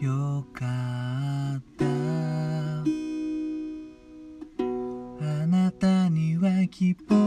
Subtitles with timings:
[0.00, 1.84] よかった。
[5.20, 7.17] あなたには希望。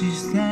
[0.00, 0.47] 優し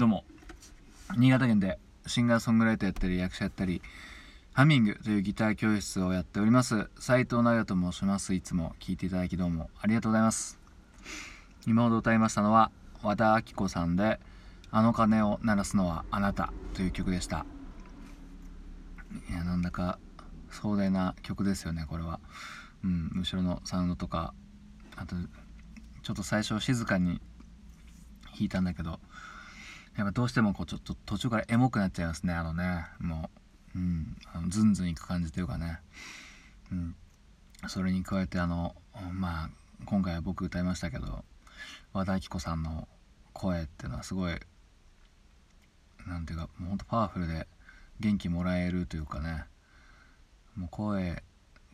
[0.00, 0.24] どうも。
[1.14, 3.82] 新潟県でシンガーソングライターやったり役者やったり
[4.54, 6.88] ハミングというギター教室をやっております。
[6.98, 8.32] 斉藤直也と申します。
[8.32, 9.68] いつも聴いていただきどうも。
[9.78, 10.58] ありがとうございます。
[11.66, 12.70] 今ほど歌いましたのは
[13.02, 14.18] 和田アキ子さんで
[14.72, 17.44] 「あの鐘を鳴らすのはあなた」という曲でした。
[19.28, 19.98] いやなんだか
[20.50, 22.20] 壮大な曲ですよねこれは。
[22.82, 24.32] うん後ろのサウンドとか。
[24.96, 25.14] あと
[26.02, 27.20] ちょっと最初静かに
[28.30, 28.98] 弾いたんだけど
[29.96, 33.30] やっぱどうしてもこうちょっと途中からエモくなっちゃいますねあのねも
[33.74, 35.80] う、うん、あのズンズンいく感じというかね、
[36.72, 36.94] うん、
[37.68, 38.74] それに加えてあの
[39.12, 39.50] まあ
[39.84, 41.24] 今回は僕歌いましたけど
[41.92, 42.88] 和田アキ子さんの
[43.32, 44.34] 声っていうのはすごい
[46.06, 47.46] なんていうかもうほんとパワフルで
[47.98, 49.44] 元気もらえるというかね。
[50.56, 51.22] もう声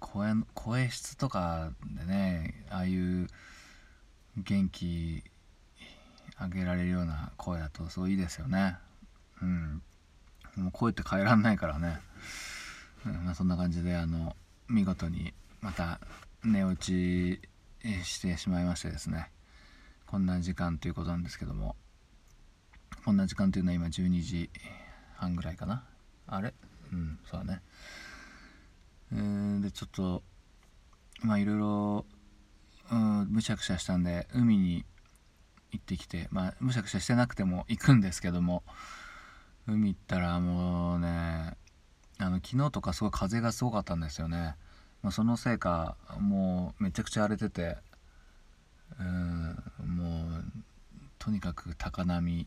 [0.01, 3.29] 声声質とかでねああいう
[4.37, 5.25] 元気
[6.39, 8.77] あげられるような声だとすごいいいですよね。
[9.43, 9.83] うん。
[10.57, 12.01] もう声って変えらんないからね、
[13.07, 13.25] うん。
[13.25, 14.37] まあ、そんな感じであの
[14.69, 16.01] 見事にまた
[16.45, 17.41] 寝落ち
[18.05, 19.31] してしまいましてですね。
[20.07, 21.77] こんな時間ということなんですけども。
[23.05, 24.51] こんな時間というのは今12時
[25.15, 25.85] 半ぐらいかな。
[26.27, 26.53] あれ？
[26.93, 27.19] うん。
[27.31, 27.63] そうだね。
[29.13, 30.23] えーでちょっと
[31.23, 32.07] まあいろいろ
[33.29, 34.85] むしゃくしゃしたんで海に
[35.87, 38.65] ってきてまあむしゃくしゃしてなくても行くんですけども
[39.69, 41.57] 海行ったらもうね
[42.19, 44.57] あの昨日とかすごい風がすごかったんですよね、
[45.03, 47.77] まあ、そのせいかもうめちゃくちゃ荒れてて
[48.99, 50.45] うんもう
[51.19, 52.47] とにかく高波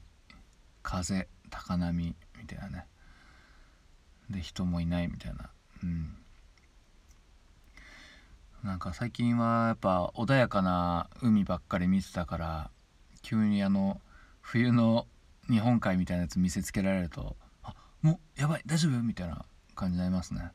[0.84, 2.86] 風高波みたいなね。
[4.30, 5.50] で人もいないみたいな。
[5.84, 6.16] うん。
[8.64, 12.72] なんか最近はやっぱ穏やかな海ばっかり見てたから
[13.22, 14.02] 急にあの
[14.42, 15.08] 冬の
[15.50, 19.02] 日本海みたいなやつ見せつけられるとあもうやばい大丈夫？
[19.02, 19.46] みたいな
[19.76, 20.52] 感じになりますね。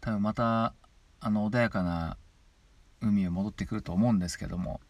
[0.00, 0.74] 多分また
[1.20, 2.16] あの穏やかな
[3.00, 4.80] 海へ戻ってくると思うんですけども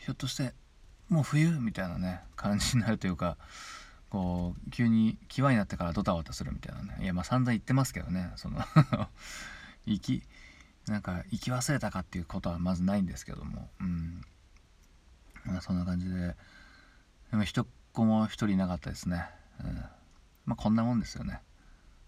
[0.00, 0.54] ひょっとして
[1.08, 1.50] もう冬？
[1.60, 3.36] みたいなね感じになるというか
[4.10, 6.98] こう急に際になってからドタバタするみたいなね。
[7.02, 8.58] いやまあ散々言ってますけどねその
[9.86, 10.22] 行き
[10.86, 14.22] なんか行き忘れたかっていうことはまずないんですけどもうん。
[15.44, 16.34] まあそんな感じで。
[17.30, 19.28] でも一子も一人いなかったですね。
[19.60, 19.74] うん。
[20.46, 21.40] まあこんなもんですよね。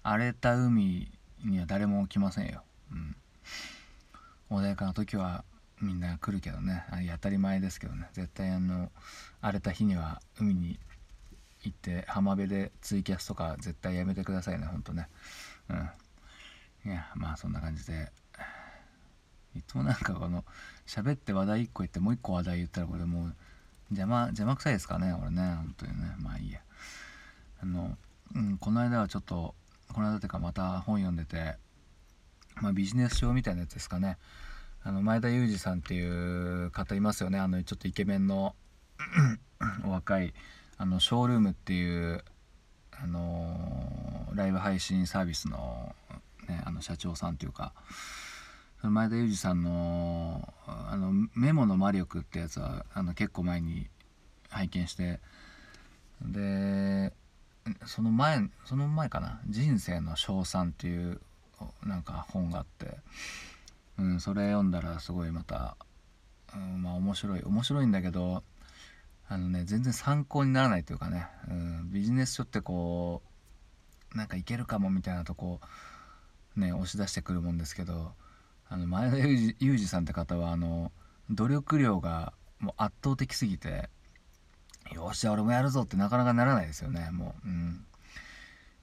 [0.03, 1.11] 荒れた海
[1.45, 2.63] には誰も来ませんよ。
[2.93, 3.17] うん。
[4.51, 5.45] 穏やかな時は
[5.81, 6.85] みんな来るけどね。
[6.91, 8.09] あ当たり前ですけどね。
[8.13, 8.91] 絶対あの
[9.41, 10.79] 荒れた日には海に
[11.63, 15.09] 行って浜辺でツイキャスとか絶対やめてくださいねほんとね。
[15.69, 16.91] うん。
[16.91, 18.11] いやまあそんな感じで。
[19.57, 20.45] いつもなんかこの
[20.87, 23.35] 喋って話題1個言ってもう1個話題言ったらこれもう
[23.91, 26.15] 邪魔邪魔くさいですかね俺ね本当にね。
[26.19, 26.61] まあいいや。
[27.63, 27.97] あの、
[28.35, 29.55] うん、この間はちょっと
[29.93, 31.57] この間っていうかまた本読んでて、
[32.57, 34.19] まあ、ビジネス書みたいなやつですかね。
[34.83, 37.39] あの前田裕二さんっていう方いますよね。
[37.39, 38.55] あのちょっとイケメンの
[39.85, 40.33] お若い
[40.79, 42.23] あのショールームっていう
[42.93, 45.95] あのライブ配信サービスの,、
[46.49, 47.73] ね、あの社長さんというか
[48.91, 53.89] 前田裕二さんのあのメモの魔力ってやつはあの結構前に
[54.49, 55.21] 拝見して
[56.23, 57.13] で
[57.85, 61.21] その前その前かな「人生の称賛」っていう
[61.85, 62.99] なんか本があって、
[63.99, 65.77] うん、それ読んだらすごいまた、
[66.55, 68.43] うん、まあ面白い面白いんだけど
[69.29, 73.23] あのね全然参考にならないというかね、うん、ビジネス書ってこ
[74.15, 75.61] うなんかいけるかもみたいなとこ
[76.57, 78.13] ね押し出してくるもんですけど
[78.69, 80.93] あの前田裕二さんって方はあの
[81.31, 83.89] 努力量がもう圧倒的すぎて
[84.93, 87.11] よし俺もやるぞってなかなかならないですよね。
[87.11, 87.87] もう,、うん、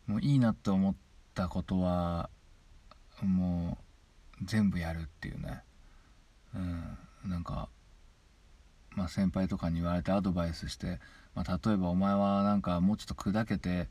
[0.07, 0.95] もういいなって思っ
[1.33, 2.29] たことは
[3.21, 3.77] も
[4.41, 5.63] う全部やるっていうね、
[6.53, 6.97] うん、
[7.29, 7.69] なんか
[8.95, 10.99] まあ、先輩とかに言われてアドバイスして、
[11.35, 13.87] まあ、例えばお前はなんかもうちょっと砕けて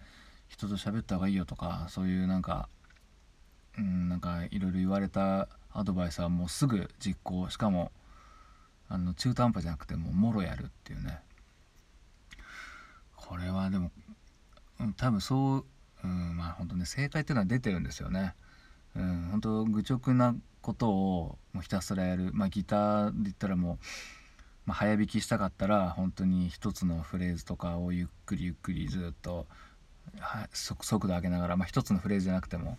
[0.49, 2.69] 人と喋った方がいいよとかそういうなんか
[3.79, 7.49] うんなんかいろいろ言われたアドバイスはもうすぐ実行。
[7.51, 7.93] しかも
[8.89, 11.21] あの中途半端じゃなくてもうもろやるっていうね。
[13.17, 13.91] これはでも、
[14.97, 15.65] 多分そう、
[16.05, 18.35] うん、まあ本当ね正解っていうのは出てるんですよね。
[18.95, 23.79] うん、本当愚直なことをもうひたすらやる、まあ、ギターで言ったらもう
[24.65, 29.47] まあ、早弾きしたかったら本当に一つのフレーズとかをゆっくりゆっくりずっと
[30.53, 32.79] 速度上げながら、まあ、一つのフレーズじゃなくても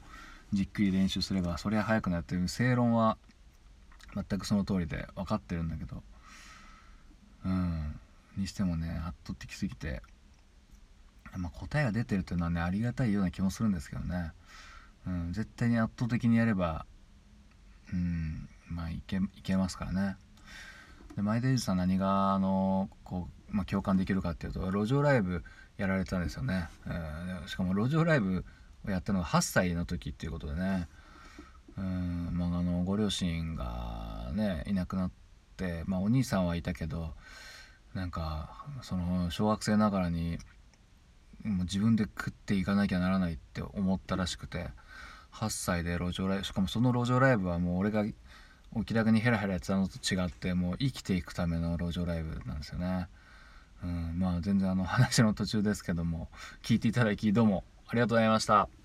[0.54, 3.18] じっくり練習すればそれは速くなるという正論は
[4.16, 6.04] 全くその通りで分かってるんだけど。
[7.46, 8.00] うん。
[8.38, 10.02] にしてもね圧倒的すぎて、
[11.38, 14.32] まあ、答えが出てるというのはねありがたいような気もするんですけどね、
[15.06, 16.86] うん、絶対に圧倒的にやれば
[17.92, 18.48] うん。
[18.70, 20.16] まあいけいけますからね。
[21.16, 25.44] で前田裕二さん何があのこう、まあ、共感できるかっていうと路上ライブ
[25.78, 28.46] やられたんですよね、えー、しかも路上ライブ
[28.88, 30.88] やったのが8歳の時っていうことでね
[31.78, 35.12] うんまあ、あのご両親がねいなくなっ
[35.58, 37.14] て、まあ、お兄さんはいたけど
[37.94, 40.38] なんかその小学生ながらに
[41.44, 44.68] もう自分で食っていかなきゃならないって思ったらしくて
[45.34, 48.06] 8歳で路上ライブしかもその路上ライブはもう俺が
[48.76, 53.08] お気楽にヘラヘラやってたのと違ってもう生きていくための路上ライブなんですよね。
[53.84, 56.30] うん、まあ全然あの話の途中ですけども
[56.64, 58.83] 聞いていただきどうもありがとうございました。